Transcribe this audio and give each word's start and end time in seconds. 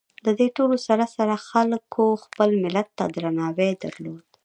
د 0.25 0.27
دې 0.39 0.47
ټولو 0.57 0.75
سره 0.87 1.05
سره 1.15 1.35
خلکو 1.49 2.03
خپل 2.23 2.49
ملت 2.63 2.87
ته 2.97 3.05
درناوي 3.15 3.71
درلود. 3.83 4.25